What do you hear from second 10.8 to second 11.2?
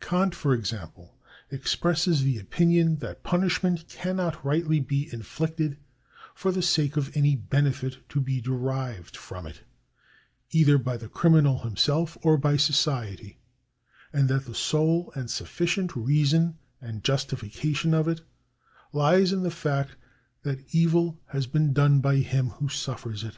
the